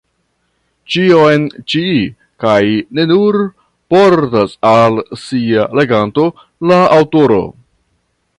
[0.93, 1.43] Ĉion
[1.73, 1.83] ĉi,
[2.45, 2.63] kaj
[2.99, 3.37] ne nur,
[3.95, 6.27] portas al sia leganto
[6.73, 7.41] la aŭtoro.